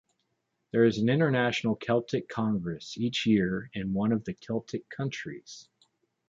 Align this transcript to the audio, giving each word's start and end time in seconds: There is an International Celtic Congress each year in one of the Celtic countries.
There 0.71 0.83
is 0.85 0.97
an 0.97 1.09
International 1.09 1.75
Celtic 1.75 2.27
Congress 2.27 2.97
each 2.97 3.27
year 3.27 3.69
in 3.75 3.93
one 3.93 4.11
of 4.11 4.23
the 4.23 4.33
Celtic 4.33 4.89
countries. 4.89 5.69